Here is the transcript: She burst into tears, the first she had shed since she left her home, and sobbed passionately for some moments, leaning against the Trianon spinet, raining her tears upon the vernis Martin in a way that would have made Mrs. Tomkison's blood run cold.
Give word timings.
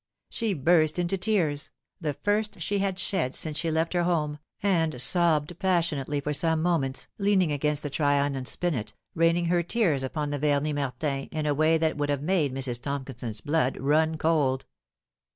She 0.31 0.55
burst 0.55 0.97
into 0.97 1.15
tears, 1.15 1.69
the 1.99 2.13
first 2.15 2.59
she 2.59 2.79
had 2.79 2.97
shed 2.97 3.35
since 3.35 3.55
she 3.55 3.69
left 3.69 3.93
her 3.93 4.01
home, 4.01 4.39
and 4.63 4.99
sobbed 4.99 5.59
passionately 5.59 6.19
for 6.19 6.33
some 6.33 6.59
moments, 6.63 7.07
leaning 7.19 7.51
against 7.51 7.83
the 7.83 7.89
Trianon 7.91 8.47
spinet, 8.47 8.93
raining 9.13 9.45
her 9.45 9.61
tears 9.61 10.01
upon 10.03 10.31
the 10.31 10.39
vernis 10.39 10.73
Martin 10.73 11.29
in 11.31 11.45
a 11.45 11.53
way 11.53 11.77
that 11.77 11.97
would 11.97 12.09
have 12.09 12.23
made 12.23 12.51
Mrs. 12.51 12.81
Tomkison's 12.81 13.41
blood 13.41 13.77
run 13.79 14.17
cold. 14.17 14.65